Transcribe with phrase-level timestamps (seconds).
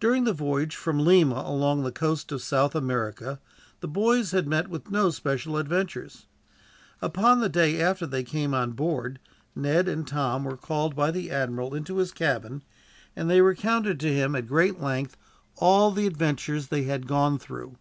[0.00, 3.40] During the voyage from Lima along the coast of South America,
[3.80, 6.26] the boys had met with no special adventures.
[7.00, 11.10] Upon the day after they came on board ship, Ned and Tom were called by
[11.10, 12.64] the admiral into his cabin,
[13.16, 15.16] and there recounted to him, at great length,
[15.56, 17.76] all the adventures that they had gone through.